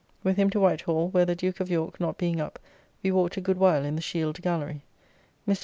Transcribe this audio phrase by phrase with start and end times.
[0.23, 2.57] With him to White Hall, where the Duke of York not being up,
[3.03, 4.81] we walked a good while in the Shield Gallery.
[5.47, 5.59] Mr.